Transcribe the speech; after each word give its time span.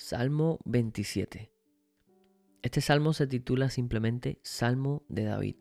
Salmo 0.00 0.58
27. 0.64 1.52
Este 2.62 2.80
salmo 2.80 3.12
se 3.12 3.26
titula 3.26 3.68
simplemente 3.68 4.40
Salmo 4.42 5.04
de 5.10 5.24
David. 5.24 5.56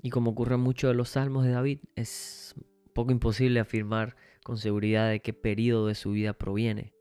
Y 0.00 0.10
como 0.10 0.30
ocurre 0.30 0.54
en 0.54 0.60
muchos 0.60 0.90
de 0.90 0.94
los 0.94 1.10
salmos 1.10 1.44
de 1.44 1.50
David, 1.50 1.80
es 1.96 2.54
poco 2.94 3.10
imposible 3.10 3.58
afirmar 3.58 4.14
con 4.44 4.56
seguridad 4.56 5.10
de 5.10 5.20
qué 5.20 5.32
periodo 5.32 5.88
de 5.88 5.96
su 5.96 6.12
vida 6.12 6.32
proviene, 6.32 6.94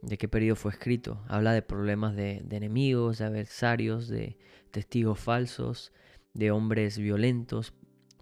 de 0.00 0.16
qué 0.16 0.28
periodo 0.28 0.54
fue 0.54 0.70
escrito. 0.70 1.24
Habla 1.26 1.52
de 1.52 1.62
problemas 1.62 2.14
de, 2.14 2.44
enemigos, 2.50 3.18
de 3.18 3.24
adversarios, 3.24 4.06
de 4.06 4.38
testigos 4.70 5.18
falsos, 5.18 5.92
de 6.34 6.52
hombres 6.52 6.98
violentos. 6.98 7.74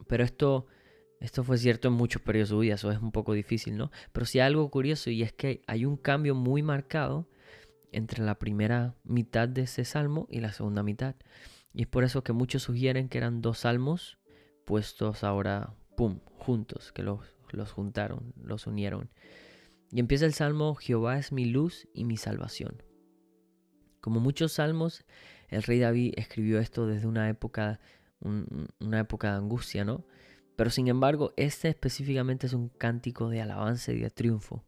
Pero 0.09 0.25
esto, 0.25 0.67
esto 1.21 1.45
fue 1.45 1.59
cierto 1.59 1.89
en 1.89 1.95
muchos 1.95 2.23
periodos 2.23 2.49
de 2.49 2.55
su 2.55 2.59
vida, 2.61 2.75
eso 2.77 2.91
es 2.91 2.99
un 2.99 3.13
poco 3.13 3.35
difícil, 3.35 3.77
¿no? 3.77 3.91
Pero 4.13 4.25
sí 4.25 4.41
hay 4.41 4.47
algo 4.47 4.71
curioso 4.71 5.11
y 5.11 5.23
es 5.23 5.35
que 5.35 5.63
hay 5.67 5.85
un 5.85 5.99
cambio 5.99 6.35
muy 6.35 6.63
marcado 6.63 7.29
entre 7.93 8.25
la 8.25 8.39
primera 8.39 8.95
mitad 9.05 9.49
de 9.49 9.63
ese 9.63 9.85
salmo 9.85 10.27
y 10.31 10.41
la 10.41 10.53
segunda 10.53 10.83
mitad. 10.83 11.15
Y 11.73 11.83
es 11.83 11.89
por 11.89 12.05
eso 12.05 12.25
que 12.25 12.33
muchos 12.33 12.63
sugieren 12.63 13.09
que 13.09 13.19
eran 13.19 13.41
dos 13.41 13.61
salmos 13.61 14.19
puestos 14.65 15.25
ahora, 15.25 15.75
¡pum!, 15.97 16.21
juntos, 16.39 16.93
que 16.93 17.03
los, 17.03 17.21
los 17.51 17.73
juntaron, 17.73 18.33
los 18.43 18.67
unieron. 18.67 19.11
Y 19.91 20.01
empieza 20.01 20.25
el 20.25 20.35
salmo, 20.35 20.75
Jehová 20.75 21.19
es 21.19 21.33
mi 21.33 21.45
luz 21.45 21.89
y 21.93 22.05
mi 22.05 22.17
salvación. 22.17 22.83
Como 24.01 24.21
muchos 24.21 24.53
salmos, 24.53 25.05
el 25.49 25.63
rey 25.63 25.79
David 25.79 26.15
escribió 26.17 26.59
esto 26.59 26.87
desde 26.87 27.07
una 27.07 27.29
época, 27.29 27.79
una 28.21 29.01
época 29.01 29.33
de 29.33 29.37
angustia, 29.37 29.85
¿no? 29.85 30.07
Pero 30.57 30.71
sin 30.71 30.89
embargo, 30.89 31.33
este 31.37 31.69
específicamente 31.69 32.47
es 32.47 32.53
un 32.53 32.69
cántico 32.69 33.29
de 33.29 33.43
alabanza 33.43 33.93
y 33.93 34.01
de 34.01 34.11
triunfo, 34.11 34.65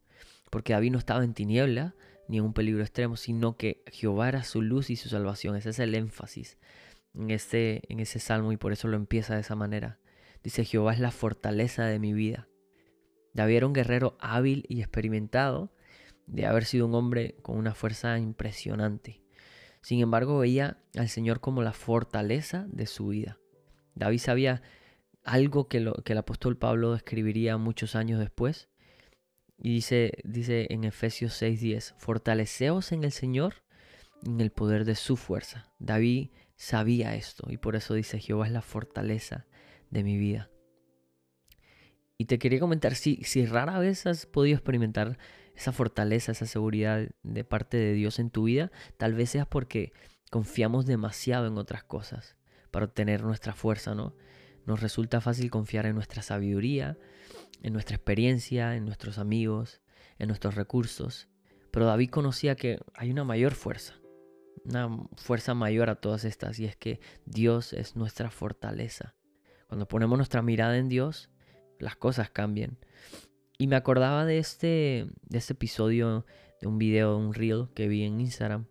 porque 0.49 0.73
David 0.73 0.91
no 0.91 0.99
estaba 0.99 1.23
en 1.23 1.33
tiniebla, 1.33 1.95
ni 2.27 2.37
en 2.37 2.43
un 2.43 2.53
peligro 2.53 2.81
extremo, 2.81 3.17
sino 3.17 3.57
que 3.57 3.83
Jehová 3.91 4.29
era 4.29 4.43
su 4.43 4.61
luz 4.61 4.89
y 4.89 4.95
su 4.95 5.09
salvación. 5.09 5.55
Ese 5.55 5.69
es 5.69 5.79
el 5.79 5.95
énfasis 5.95 6.57
en, 7.13 7.31
este, 7.31 7.81
en 7.91 7.99
ese 7.99 8.19
salmo 8.19 8.51
y 8.51 8.57
por 8.57 8.71
eso 8.71 8.87
lo 8.87 8.97
empieza 8.97 9.35
de 9.35 9.41
esa 9.41 9.55
manera. 9.55 9.99
Dice, 10.43 10.65
Jehová 10.65 10.93
es 10.93 10.99
la 10.99 11.11
fortaleza 11.11 11.85
de 11.85 11.99
mi 11.99 12.13
vida. 12.13 12.47
David 13.33 13.55
era 13.55 13.67
un 13.67 13.73
guerrero 13.73 14.17
hábil 14.19 14.65
y 14.69 14.79
experimentado 14.79 15.73
de 16.27 16.45
haber 16.45 16.65
sido 16.65 16.85
un 16.87 16.95
hombre 16.95 17.35
con 17.41 17.57
una 17.57 17.73
fuerza 17.73 18.17
impresionante. 18.17 19.21
Sin 19.81 19.99
embargo, 19.99 20.39
veía 20.39 20.79
al 20.95 21.09
Señor 21.09 21.41
como 21.41 21.61
la 21.61 21.73
fortaleza 21.73 22.65
de 22.69 22.87
su 22.87 23.07
vida. 23.07 23.39
David 23.93 24.19
sabía 24.19 24.61
algo 25.23 25.67
que, 25.67 25.79
lo, 25.79 25.93
que 25.95 26.13
el 26.13 26.19
apóstol 26.19 26.57
Pablo 26.57 26.93
describiría 26.93 27.57
muchos 27.57 27.95
años 27.95 28.19
después, 28.19 28.69
y 29.57 29.73
dice, 29.75 30.11
dice 30.23 30.67
en 30.69 30.83
Efesios 30.83 31.41
6:10, 31.41 31.95
fortaleceos 31.97 32.91
en 32.91 33.03
el 33.03 33.11
Señor 33.11 33.63
en 34.23 34.41
el 34.41 34.51
poder 34.51 34.85
de 34.85 34.95
su 34.95 35.17
fuerza. 35.17 35.71
David 35.79 36.29
sabía 36.55 37.15
esto 37.15 37.47
y 37.49 37.57
por 37.57 37.75
eso 37.75 37.93
dice, 37.93 38.19
Jehová 38.19 38.47
es 38.47 38.51
la 38.51 38.61
fortaleza 38.61 39.45
de 39.89 40.03
mi 40.03 40.17
vida. 40.17 40.49
Y 42.17 42.25
te 42.25 42.39
quería 42.39 42.59
comentar, 42.59 42.95
si, 42.95 43.17
si 43.23 43.45
rara 43.45 43.77
vez 43.77 44.05
has 44.05 44.25
podido 44.25 44.55
experimentar 44.55 45.17
esa 45.53 45.71
fortaleza, 45.71 46.31
esa 46.31 46.45
seguridad 46.45 47.09
de 47.23 47.43
parte 47.43 47.77
de 47.77 47.93
Dios 47.93 48.19
en 48.19 48.29
tu 48.29 48.45
vida, 48.45 48.71
tal 48.97 49.13
vez 49.13 49.31
sea 49.31 49.45
porque 49.45 49.93
confiamos 50.31 50.85
demasiado 50.85 51.47
en 51.47 51.57
otras 51.57 51.83
cosas 51.83 52.35
para 52.71 52.85
obtener 52.85 53.23
nuestra 53.23 53.53
fuerza, 53.53 53.95
¿no? 53.95 54.15
Nos 54.65 54.81
resulta 54.81 55.21
fácil 55.21 55.51
confiar 55.51 55.85
en 55.85 55.95
nuestra 55.95 56.21
sabiduría, 56.21 56.97
en 57.61 57.73
nuestra 57.73 57.95
experiencia, 57.95 58.75
en 58.75 58.85
nuestros 58.85 59.17
amigos, 59.17 59.81
en 60.17 60.27
nuestros 60.27 60.55
recursos. 60.55 61.27
Pero 61.71 61.85
David 61.85 62.09
conocía 62.09 62.55
que 62.55 62.79
hay 62.93 63.11
una 63.11 63.23
mayor 63.23 63.53
fuerza, 63.53 63.95
una 64.65 64.89
fuerza 65.17 65.53
mayor 65.53 65.89
a 65.89 65.95
todas 65.95 66.25
estas, 66.25 66.59
y 66.59 66.65
es 66.65 66.75
que 66.75 66.99
Dios 67.25 67.73
es 67.73 67.95
nuestra 67.95 68.29
fortaleza. 68.31 69.15
Cuando 69.67 69.87
ponemos 69.87 70.17
nuestra 70.17 70.41
mirada 70.41 70.77
en 70.77 70.89
Dios, 70.89 71.29
las 71.79 71.95
cosas 71.95 72.29
cambian. 72.29 72.77
Y 73.57 73.67
me 73.67 73.75
acordaba 73.75 74.25
de 74.25 74.37
este, 74.37 75.07
de 75.23 75.37
este 75.37 75.53
episodio 75.53 76.25
de 76.61 76.67
un 76.67 76.77
video, 76.77 77.17
un 77.17 77.33
reel 77.33 77.67
que 77.73 77.87
vi 77.87 78.03
en 78.03 78.19
Instagram. 78.19 78.67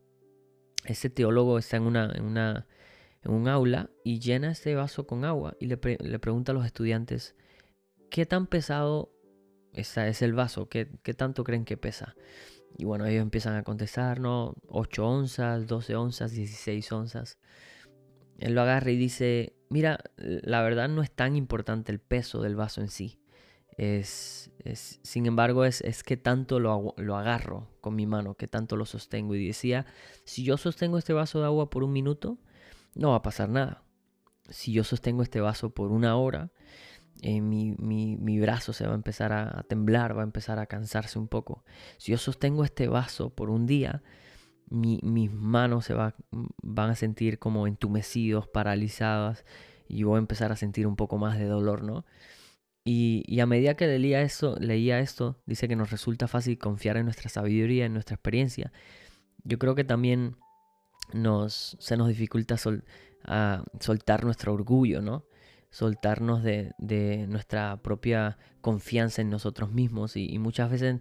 Ese 0.84 1.08
teólogo 1.08 1.58
está 1.58 1.76
en 1.78 1.84
una, 1.84 2.12
en 2.14 2.24
una 2.24 2.66
en 3.24 3.32
un 3.32 3.48
aula 3.48 3.90
y 4.04 4.20
llena 4.20 4.52
este 4.52 4.74
vaso 4.74 5.06
con 5.06 5.24
agua 5.24 5.56
y 5.58 5.66
le, 5.66 5.76
pregunta 5.76 6.52
a 6.52 6.54
los 6.54 6.66
estudiantes, 6.66 7.34
¿qué 8.10 8.26
tan 8.26 8.46
pesado 8.46 9.12
es 9.72 10.22
el 10.22 10.34
vaso? 10.34 10.68
¿Qué, 10.68 10.86
tanto 11.16 11.42
creen 11.42 11.64
que 11.64 11.76
pesa? 11.76 12.14
Y 12.76 12.84
bueno, 12.84 13.06
ellos 13.06 13.22
empiezan 13.22 13.56
a 13.56 13.62
contestar, 13.62 14.20
¿no? 14.20 14.54
8 14.68 15.06
onzas, 15.06 15.66
12 15.66 15.96
onzas, 15.96 16.32
16 16.32 16.92
onzas. 16.92 17.38
Él 18.38 18.54
lo 18.54 18.62
agarra 18.62 18.90
y 18.90 18.96
dice, 18.96 19.54
mira, 19.70 20.00
la 20.16 20.62
verdad 20.62 20.88
no 20.88 21.02
es 21.02 21.10
tan 21.10 21.36
importante 21.36 21.92
el 21.92 22.00
peso 22.00 22.42
del 22.42 22.56
vaso 22.56 22.80
en 22.80 22.88
sí. 22.88 23.20
Es, 23.76 24.52
sin 25.02 25.26
embargo, 25.26 25.64
es, 25.64 25.80
es 25.80 26.04
que 26.04 26.16
tanto 26.16 26.60
lo, 26.60 26.94
lo, 26.96 27.16
agarro 27.16 27.68
con 27.80 27.96
mi 27.96 28.06
mano, 28.06 28.34
que 28.34 28.48
tanto 28.48 28.76
lo 28.76 28.86
sostengo. 28.86 29.34
Y 29.34 29.46
decía, 29.46 29.86
si 30.24 30.44
yo 30.44 30.56
sostengo 30.56 30.98
este 30.98 31.12
vaso 31.12 31.40
de 31.40 31.46
agua 31.46 31.70
por 31.70 31.82
un 31.82 31.92
minuto, 31.92 32.38
no 32.94 33.10
va 33.10 33.16
a 33.16 33.22
pasar 33.22 33.48
nada. 33.48 33.82
Si 34.48 34.72
yo 34.72 34.84
sostengo 34.84 35.22
este 35.22 35.40
vaso 35.40 35.70
por 35.70 35.90
una 35.90 36.16
hora, 36.16 36.50
eh, 37.22 37.40
mi, 37.40 38.38
brazo 38.38 38.72
se 38.72 38.86
va 38.86 38.92
a 38.92 38.96
empezar 38.96 39.32
a, 39.32 39.64
temblar, 39.68 40.16
va 40.16 40.22
a 40.22 40.24
empezar 40.24 40.58
a 40.58 40.66
cansarse 40.66 41.18
un 41.18 41.28
poco. 41.28 41.64
Si 41.98 42.12
yo 42.12 42.18
sostengo 42.18 42.64
este 42.64 42.88
vaso 42.88 43.30
por 43.30 43.50
un 43.50 43.66
día, 43.66 44.02
mis 44.70 45.32
manos 45.32 45.86
se 45.86 45.94
va, 45.94 46.14
van 46.62 46.90
a 46.90 46.94
sentir 46.94 47.38
como 47.38 47.66
entumecidos, 47.66 48.48
paralizadas, 48.48 49.44
y 49.88 50.02
voy 50.02 50.16
a 50.16 50.18
empezar 50.18 50.52
a 50.52 50.56
sentir 50.56 50.86
un 50.86 50.96
poco 50.96 51.18
más 51.18 51.38
de 51.38 51.46
dolor, 51.46 51.82
¿no? 51.82 52.04
Y, 52.86 53.40
a 53.40 53.46
medida 53.46 53.74
que 53.74 53.86
leía, 53.86 54.20
eso, 54.20 54.56
leía 54.60 55.00
esto, 55.00 55.40
dice 55.46 55.68
que 55.68 55.76
nos 55.76 55.90
resulta 55.90 56.28
fácil 56.28 56.58
confiar 56.58 56.98
en 56.98 57.06
nuestra 57.06 57.30
sabiduría, 57.30 57.86
en 57.86 57.94
nuestra 57.94 58.14
experiencia. 58.16 58.72
Yo 59.42 59.58
creo 59.58 59.74
que 59.74 59.84
también 59.84 60.36
nos, 61.12 61.76
se 61.78 61.96
nos 61.96 62.08
dificulta 62.08 62.56
soltar 62.56 64.24
nuestro 64.24 64.52
orgullo, 64.52 65.02
¿no? 65.02 65.24
soltarnos 65.74 66.44
de, 66.44 67.26
nuestra 67.28 67.78
propia 67.78 68.38
confianza 68.60 69.22
en 69.22 69.28
nosotros 69.28 69.72
mismos 69.72 70.16
y, 70.16 70.38
muchas 70.38 70.70
veces 70.70 71.00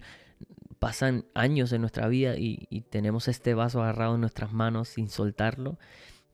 pasan 0.80 1.26
años 1.36 1.72
en 1.74 1.82
nuestra 1.82 2.08
vida 2.08 2.36
y, 2.38 2.82
tenemos 2.90 3.28
este 3.28 3.54
vaso 3.54 3.84
agarrado 3.84 4.16
en 4.16 4.22
nuestras 4.22 4.52
manos 4.52 4.90
sin 4.90 5.10
soltarlo 5.10 5.78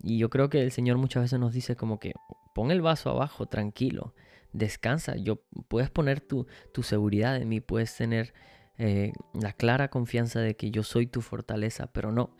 y 0.02 0.18
yo 0.18 0.30
creo 0.30 0.50
que 0.50 0.64
el 0.64 0.72
Señor 0.72 0.98
muchas 0.98 1.24
veces 1.24 1.38
nos 1.38 1.52
dice 1.52 1.76
como 1.76 2.00
que 2.00 2.14
pon 2.56 2.72
el 2.72 2.82
vaso 2.82 3.10
abajo, 3.10 3.46
tranquilo, 3.46 4.14
descansa, 4.54 5.18
yo 5.18 5.42
puedes 5.68 5.90
poner 5.90 6.22
tu, 6.22 6.48
tu 6.74 6.82
seguridad 6.82 7.36
en 7.36 7.50
mí, 7.50 7.60
puedes 7.60 7.94
tener 7.94 8.34
eh, 8.78 9.12
la 9.34 9.52
clara 9.52 9.90
confianza 9.90 10.40
de 10.40 10.56
que 10.56 10.72
yo 10.72 10.84
soy 10.84 11.08
tu 11.08 11.20
fortaleza, 11.20 11.88
pero 11.92 12.14
no, 12.14 12.38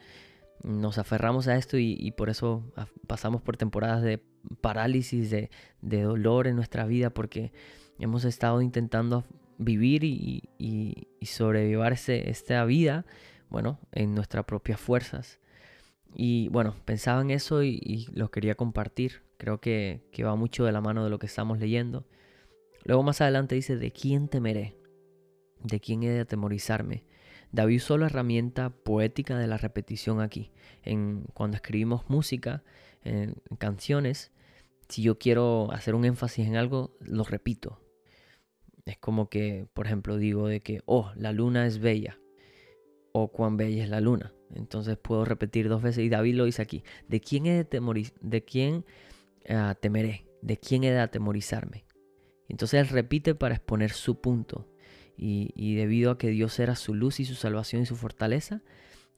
nos 0.64 0.98
aferramos 0.98 1.48
a 1.48 1.56
esto 1.56 1.78
y, 1.78 2.12
por 2.12 2.30
eso 2.30 2.64
pasamos 3.08 3.42
por 3.42 3.58
temporadas 3.58 4.02
de 4.02 4.22
parálisis, 4.62 5.30
de, 5.30 5.50
dolor 5.82 6.48
en 6.48 6.56
nuestra 6.56 6.86
vida, 6.86 7.10
porque 7.10 7.52
hemos 7.98 8.26
estado 8.26 8.62
intentando 8.62 9.26
vivir 9.58 10.04
y, 10.04 11.08
sobrevivir 11.22 11.94
esta 12.08 12.66
vida, 12.66 13.06
bueno, 13.50 13.80
en 13.92 14.16
nuestras 14.16 14.46
propias 14.46 14.80
fuerzas. 14.80 15.40
Y 16.16 16.50
bueno, 16.50 16.76
pensaba 16.86 17.22
en 17.22 17.32
eso 17.32 17.64
y, 17.64 18.08
lo 18.14 18.32
quería 18.32 18.56
compartir. 18.56 19.22
Creo 19.38 19.62
que, 19.62 20.02
que 20.12 20.24
va 20.24 20.36
mucho 20.36 20.66
de 20.66 20.72
la 20.72 20.82
mano 20.82 21.04
de 21.04 21.10
lo 21.10 21.20
que 21.20 21.28
estamos 21.28 21.60
leyendo. 21.60 22.06
Luego 22.84 23.04
más 23.04 23.22
adelante 23.22 23.56
dice, 23.56 23.78
¿de 23.78 23.92
quién 23.92 24.28
temeré? 24.28 24.76
¿De 25.64 25.80
quién 25.80 26.04
he 26.04 26.10
de 26.10 26.22
atemorizarme? 26.22 27.04
David 27.52 27.78
usó 27.78 27.98
la 27.98 28.08
herramienta 28.08 28.70
poética 28.70 29.38
de 29.38 29.48
la 29.48 29.58
repetición 29.58 30.22
aquí. 30.22 30.52
En, 30.84 31.24
cuando 31.34 31.56
escribimos 31.56 32.10
música, 32.10 32.64
en, 33.04 33.36
canciones, 33.58 34.32
si 34.88 35.02
yo 35.02 35.18
quiero 35.18 35.72
hacer 35.72 35.96
un 35.96 36.06
énfasis 36.06 36.48
en 36.48 36.56
algo, 36.56 36.96
lo 37.00 37.24
repito. 37.24 37.80
Es 38.86 38.98
como 38.98 39.30
que, 39.30 39.68
por 39.74 39.86
ejemplo, 39.86 40.18
digo 40.18 40.48
de 40.48 40.62
que, 40.62 40.82
oh, 40.86 41.12
la 41.16 41.32
luna 41.32 41.66
es 41.66 41.80
bella. 41.80 42.20
O 43.12 43.30
cuán 43.32 43.58
bella 43.58 43.84
es 43.84 43.90
la 43.90 44.02
luna. 44.02 44.34
Entonces 44.54 44.98
puedo 44.98 45.26
repetir 45.26 45.70
dos 45.70 45.82
veces. 45.82 46.04
Y 46.04 46.10
David 46.10 46.36
lo 46.36 46.46
dice 46.46 46.62
aquí. 46.62 46.84
¿De 47.08 47.20
quién 47.20 47.46
he 47.46 47.64
de, 47.64 48.12
de 48.22 48.46
quién, 48.46 48.86
ah, 49.48 49.76
temeré? 49.80 50.26
¿De 50.42 50.58
quién 50.58 50.84
he 50.84 50.92
de 50.92 51.00
atemorizarme? 51.00 51.86
Entonces 52.48 52.80
él 52.80 52.88
repite 52.88 53.36
para 53.36 53.56
exponer 53.56 53.92
su 53.92 54.22
punto. 54.22 54.68
Y, 55.22 55.76
debido 55.76 56.12
a 56.12 56.18
que 56.18 56.30
Dios 56.30 56.58
era 56.60 56.78
su 56.78 56.94
luz 56.94 57.20
y 57.20 57.26
su 57.26 57.36
salvación 57.36 57.82
y 57.82 57.86
su 57.86 57.98
fortaleza, 57.98 58.62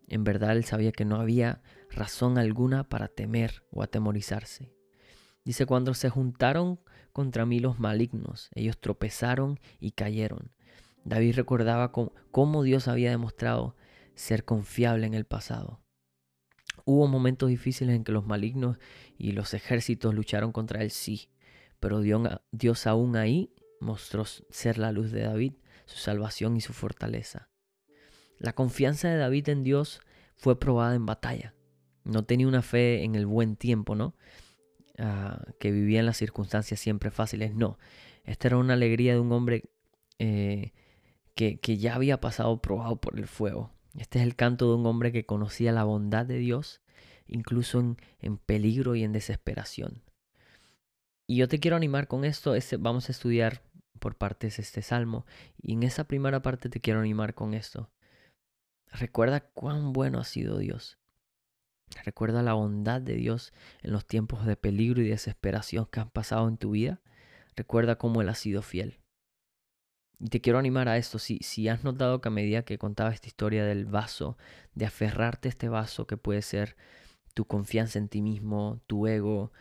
en 0.07 0.24
verdad 0.24 0.57
él 0.57 0.65
sabía 0.65 0.92
que 0.92 1.06
no 1.06 1.18
había 1.18 1.62
razón 1.92 2.39
alguna 2.39 2.89
para 2.89 3.07
temer 3.07 3.63
o 3.69 3.83
atemorizarse. 3.83 4.74
Dice, 5.45 5.68
cuando 5.68 5.94
se 5.94 6.09
juntaron 6.09 6.80
contra 7.13 7.45
mí 7.45 7.59
los 7.59 7.80
malignos, 7.80 8.50
ellos 8.56 8.80
tropezaron 8.80 9.59
y 9.80 9.92
cayeron. 9.92 10.51
David 11.03 11.36
recordaba 11.36 11.92
cómo, 11.92 12.63
Dios 12.63 12.88
había 12.88 13.12
demostrado 13.12 13.75
ser 14.15 14.44
confiable 14.44 15.06
en 15.06 15.13
el 15.13 15.25
pasado. 15.25 15.81
Hubo 16.83 17.07
momentos 17.07 17.50
difíciles 17.50 17.95
en 17.95 18.04
que 18.04 18.12
los 18.12 18.25
malignos 18.25 18.80
y 19.19 19.33
los 19.33 19.54
ejércitos 19.54 20.15
lucharon 20.15 20.51
contra 20.51 20.81
él, 20.81 20.89
sí, 20.89 21.30
pero 21.80 22.01
Dios 22.01 22.88
aún 22.88 23.15
ahí 23.15 23.54
mostró 23.80 24.25
ser 24.25 24.77
la 24.80 24.92
luz 24.92 25.12
de 25.12 25.21
David, 25.21 25.54
su 25.91 25.97
salvación 25.97 26.55
y 26.55 26.61
su 26.61 26.73
fortaleza. 26.73 27.49
La 28.39 28.53
confianza 28.53 29.09
de 29.09 29.17
David 29.17 29.49
en 29.49 29.63
Dios 29.63 30.01
fue 30.35 30.59
probada 30.59 30.95
en 30.95 31.05
batalla. 31.05 31.53
No 32.03 32.23
tenía 32.23 32.47
una 32.47 32.61
fe 32.61 33.03
en 33.03 33.15
el 33.15 33.25
buen 33.25 33.55
tiempo, 33.55 33.93
¿no? 33.95 34.15
Ah, 34.97 35.43
que 35.59 35.71
vivía 35.71 35.99
en 35.99 36.05
las 36.05 36.17
circunstancias 36.17 36.79
siempre 36.79 37.11
fáciles. 37.11 37.53
No, 37.53 37.77
esta 38.23 38.47
era 38.47 38.57
una 38.57 38.73
alegría 38.73 39.13
de 39.13 39.19
un 39.19 39.31
hombre 39.31 39.69
eh, 40.17 40.71
que, 41.35 41.59
que 41.59 41.77
ya 41.77 41.95
había 41.95 42.21
pasado 42.21 42.61
probado 42.61 42.95
por 42.95 43.19
el 43.19 43.27
fuego. 43.27 43.71
Este 43.97 44.19
es 44.19 44.25
el 44.25 44.35
canto 44.35 44.69
de 44.69 44.75
un 44.75 44.85
hombre 44.85 45.11
que 45.11 45.25
conocía 45.25 45.71
la 45.73 45.83
bondad 45.83 46.25
de 46.25 46.37
Dios, 46.37 46.81
incluso 47.27 47.79
en, 47.79 47.97
en 48.19 48.37
peligro 48.37 48.95
y 48.95 49.03
en 49.03 49.11
desesperación. 49.11 50.03
Y 51.27 51.35
yo 51.35 51.47
te 51.47 51.59
quiero 51.59 51.77
animar 51.77 52.07
con 52.07 52.25
esto. 52.25 52.55
Vamos 52.79 53.09
a 53.09 53.11
estudiar 53.11 53.61
por 53.99 54.17
partes 54.17 54.59
este 54.59 54.81
salmo. 54.81 55.25
Y 55.57 55.73
en 55.73 55.83
esa 55.83 56.05
primera 56.05 56.41
parte 56.41 56.69
te 56.69 56.81
quiero 56.81 56.99
animar 56.99 57.33
con 57.33 57.53
esto. 57.53 57.91
Recuerda 58.91 59.39
cuán 59.39 59.93
bueno 59.93 60.19
ha 60.19 60.25
sido 60.25 60.57
Dios. 60.57 60.99
Recuerda 62.05 62.41
la 62.41 62.53
bondad 62.53 63.01
de 63.01 63.15
Dios 63.15 63.53
en 63.81 63.91
los 63.91 64.05
tiempos 64.05 64.45
de 64.45 64.55
peligro 64.55 65.01
y 65.01 65.09
desesperación 65.09 65.88
que 65.91 65.99
han 65.99 66.09
pasado 66.09 66.47
en 66.47 66.57
tu 66.57 66.71
vida. 66.71 67.01
Recuerda 67.55 67.97
cómo 67.97 68.21
Él 68.21 68.29
ha 68.29 68.35
sido 68.35 68.61
fiel. 68.61 68.99
Y 70.19 70.29
te 70.29 70.39
quiero 70.39 70.59
animar 70.59 70.87
a 70.87 70.97
esto. 70.97 71.19
Si, 71.19 71.39
si 71.39 71.67
has 71.67 71.83
notado 71.83 72.21
que 72.21 72.29
a 72.29 72.31
medida 72.31 72.63
que 72.63 72.77
contaba 72.77 73.11
esta 73.11 73.27
historia 73.27 73.65
del 73.65 73.85
vaso, 73.85 74.37
de 74.75 74.85
aferrarte 74.85 75.47
a 75.47 75.51
este 75.51 75.67
vaso 75.67 76.05
que 76.05 76.17
puede 76.17 76.41
ser 76.41 76.75
tu 77.33 77.45
confianza 77.45 77.97
en 77.97 78.07
ti 78.07 78.21
mismo, 78.21 78.81
tu 78.87 79.07
ego, 79.07 79.51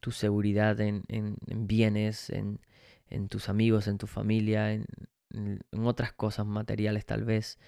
tu 0.00 0.10
seguridad 0.10 0.80
en, 0.80 1.04
en, 1.08 1.36
bienes, 1.66 2.30
en, 2.30 2.60
en, 3.08 3.28
tus 3.28 3.48
amigos, 3.48 3.86
en 3.88 3.98
tu 3.98 4.06
familia, 4.06 4.72
en, 4.72 4.86
otras 5.72 6.12
cosas 6.12 6.46
materiales 6.46 7.06
tal 7.06 7.24
vez. 7.24 7.58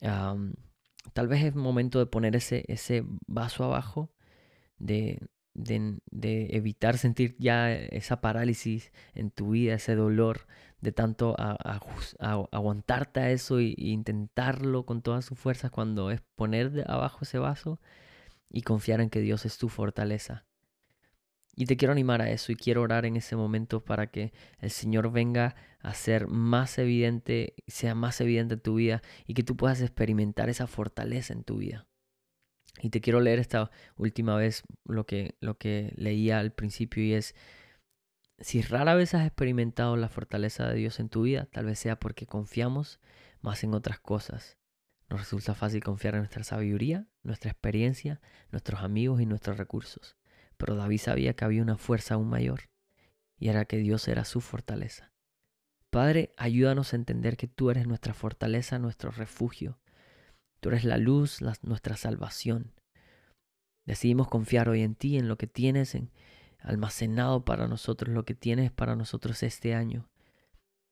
tal 0.00 1.28
vez 1.28 1.44
es 1.44 1.54
momento 1.54 1.98
de 1.98 2.06
poner 2.06 2.36
ese, 2.36 2.64
ese 2.68 3.04
vaso 3.26 3.64
abajo, 3.64 4.12
de, 4.78 5.18
de, 5.54 6.48
evitar 6.56 6.98
sentir 6.98 7.36
ya 7.38 7.72
esa 7.72 8.20
parálisis 8.20 8.92
en 9.14 9.30
tu 9.30 9.50
vida, 9.50 9.74
ese 9.74 9.94
dolor, 9.94 10.46
de 10.80 10.92
tanto 10.92 11.34
aguantarte 12.18 13.20
a 13.20 13.30
eso 13.30 13.58
e 13.58 13.74
intentarlo 13.76 14.84
con 14.84 15.02
todas 15.02 15.24
sus 15.24 15.38
fuerzas 15.38 15.70
cuando 15.70 16.10
es 16.10 16.20
poner 16.36 16.84
abajo 16.88 17.20
ese 17.22 17.38
vaso 17.38 17.80
y 18.50 18.62
confiar 18.62 19.00
en 19.00 19.10
que 19.10 19.20
Dios 19.20 19.46
es 19.46 19.58
tu 19.58 19.68
fortaleza. 19.68 20.44
Y 21.56 21.66
te 21.66 21.76
quiero 21.76 21.92
animar 21.92 22.20
a 22.20 22.30
eso 22.30 22.50
y 22.50 22.56
quiero 22.56 22.82
orar 22.82 23.06
en 23.06 23.16
ese 23.16 23.36
momento 23.36 23.84
para 23.84 24.08
que 24.08 24.32
el 24.58 24.70
Señor 24.70 25.12
venga 25.12 25.54
a 25.80 25.94
ser 25.94 26.26
más 26.26 26.78
evidente, 26.78 27.54
sea 27.66 27.94
más 27.94 28.20
evidente 28.20 28.54
en 28.54 28.60
tu 28.60 28.74
vida 28.74 29.02
y 29.26 29.34
que 29.34 29.44
tú 29.44 29.56
puedas 29.56 29.80
experimentar 29.80 30.48
esa 30.48 30.66
fortaleza 30.66 31.32
en 31.32 31.44
tu 31.44 31.58
vida. 31.58 31.86
Y 32.80 32.90
te 32.90 33.00
quiero 33.00 33.20
leer 33.20 33.38
esta 33.38 33.70
última 33.96 34.36
vez 34.36 34.64
lo 34.84 35.06
que, 35.06 35.36
lo 35.40 35.58
que 35.58 35.92
leía 35.96 36.40
al 36.40 36.52
principio 36.52 37.04
y 37.04 37.14
es, 37.14 37.36
si 38.38 38.62
rara 38.62 38.96
vez 38.96 39.14
has 39.14 39.24
experimentado 39.24 39.96
la 39.96 40.08
fortaleza 40.08 40.68
de 40.68 40.74
Dios 40.74 40.98
en 40.98 41.08
tu 41.08 41.22
vida, 41.22 41.46
tal 41.52 41.66
vez 41.66 41.78
sea 41.78 42.00
porque 42.00 42.26
confiamos 42.26 43.00
más 43.40 43.62
en 43.62 43.74
otras 43.74 44.00
cosas. 44.00 44.58
Nos 45.08 45.20
resulta 45.20 45.54
fácil 45.54 45.84
confiar 45.84 46.14
en 46.14 46.20
nuestra 46.20 46.42
sabiduría, 46.42 47.06
nuestra 47.22 47.52
experiencia, 47.52 48.20
nuestros 48.50 48.80
amigos 48.80 49.20
y 49.20 49.26
nuestros 49.26 49.56
recursos. 49.56 50.16
Pero 50.64 50.76
David 50.76 50.96
sabía 50.96 51.34
que 51.34 51.44
había 51.44 51.60
una 51.60 51.76
fuerza 51.76 52.14
aún 52.14 52.30
mayor, 52.30 52.70
y 53.38 53.50
era 53.50 53.66
que 53.66 53.76
Dios 53.76 54.08
era 54.08 54.24
su 54.24 54.40
fortaleza. 54.40 55.12
Padre, 55.90 56.32
ayúdanos 56.38 56.94
a 56.94 56.96
entender 56.96 57.36
que 57.36 57.48
tú 57.48 57.70
eres 57.70 57.86
nuestra 57.86 58.14
fortaleza, 58.14 58.78
nuestro 58.78 59.10
refugio. 59.10 59.78
Tú 60.60 60.70
eres 60.70 60.84
la 60.84 60.96
luz, 60.96 61.42
nuestra 61.60 61.98
salvación. 61.98 62.72
Decidimos 63.84 64.28
confiar 64.28 64.70
hoy 64.70 64.80
en 64.80 64.94
ti, 64.94 65.18
en 65.18 65.28
lo 65.28 65.36
que 65.36 65.46
tienes 65.46 65.94
en, 65.94 66.10
almacenado 66.60 67.44
para 67.44 67.68
nosotros, 67.68 68.14
lo 68.14 68.24
que 68.24 68.34
tienes 68.34 68.72
para 68.72 68.96
nosotros 68.96 69.42
este 69.42 69.74
año. 69.74 70.08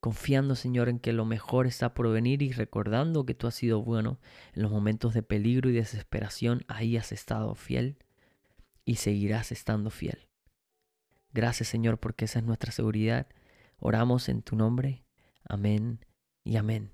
Confiando, 0.01 0.55
Señor, 0.55 0.91
en 0.91 0.99
que 0.99 1.15
lo 1.15 1.25
mejor 1.25 1.67
está 1.67 1.95
por 1.95 2.13
venir 2.13 2.43
y 2.43 2.53
recordando 2.53 3.25
que 3.25 3.33
tú 3.33 3.47
has 3.47 3.55
sido 3.55 3.83
bueno 3.83 4.21
en 4.53 4.65
los 4.65 4.71
momentos 4.71 5.15
de 5.15 5.23
peligro 5.23 5.71
y 5.71 5.73
desesperación, 5.73 6.63
ahí 6.69 6.99
has 6.99 7.11
estado 7.11 7.55
fiel 7.55 7.97
y 8.85 8.97
seguirás 8.97 9.53
estando 9.53 9.91
fiel. 9.91 10.29
Gracias 11.33 11.69
Señor 11.69 11.99
porque 11.99 12.27
esa 12.27 12.39
es 12.39 12.45
nuestra 12.45 12.73
seguridad. 12.73 13.27
Oramos 13.79 14.29
en 14.29 14.43
tu 14.43 14.57
nombre. 14.57 15.05
Amén 15.45 16.05
y 16.45 16.57
amén. 16.57 16.93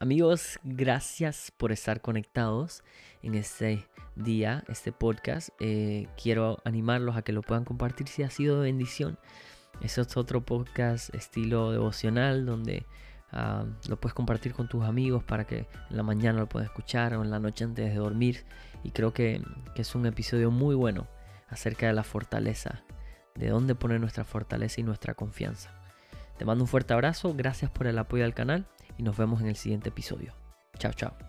Amigos, 0.00 0.60
gracias 0.62 1.50
por 1.56 1.72
estar 1.72 2.00
conectados 2.00 2.84
en 3.22 3.34
este 3.34 3.84
día, 4.14 4.62
este 4.68 4.92
podcast. 4.92 5.48
Eh, 5.58 6.06
quiero 6.22 6.58
animarlos 6.64 7.16
a 7.16 7.22
que 7.22 7.32
lo 7.32 7.42
puedan 7.42 7.64
compartir 7.64 8.06
si 8.06 8.22
ha 8.22 8.30
sido 8.30 8.60
de 8.60 8.70
bendición. 8.70 9.18
Este 9.80 10.00
es 10.00 10.16
otro 10.16 10.44
podcast 10.44 11.12
estilo 11.16 11.72
devocional 11.72 12.46
donde 12.46 12.86
Ah, 13.30 13.64
lo 13.88 14.00
puedes 14.00 14.14
compartir 14.14 14.54
con 14.54 14.68
tus 14.68 14.84
amigos 14.84 15.22
para 15.22 15.44
que 15.44 15.66
en 15.90 15.96
la 15.96 16.02
mañana 16.02 16.40
lo 16.40 16.48
puedan 16.48 16.66
escuchar 16.66 17.14
o 17.14 17.22
en 17.22 17.30
la 17.30 17.38
noche 17.38 17.64
antes 17.64 17.90
de 17.90 17.96
dormir. 17.96 18.44
Y 18.82 18.90
creo 18.90 19.12
que, 19.12 19.42
que 19.74 19.82
es 19.82 19.94
un 19.94 20.06
episodio 20.06 20.50
muy 20.50 20.74
bueno 20.74 21.06
acerca 21.48 21.86
de 21.86 21.92
la 21.92 22.04
fortaleza, 22.04 22.82
de 23.34 23.48
dónde 23.48 23.74
poner 23.74 24.00
nuestra 24.00 24.24
fortaleza 24.24 24.80
y 24.80 24.84
nuestra 24.84 25.14
confianza. 25.14 25.70
Te 26.38 26.44
mando 26.44 26.64
un 26.64 26.68
fuerte 26.68 26.94
abrazo, 26.94 27.34
gracias 27.34 27.70
por 27.70 27.86
el 27.86 27.98
apoyo 27.98 28.24
al 28.24 28.34
canal 28.34 28.66
y 28.96 29.02
nos 29.02 29.16
vemos 29.16 29.40
en 29.40 29.48
el 29.48 29.56
siguiente 29.56 29.88
episodio. 29.88 30.34
Chao, 30.78 30.92
chao. 30.92 31.27